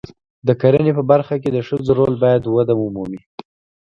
[0.47, 3.21] د کرنې په برخه کې د ښځو رول باید وده ومومي.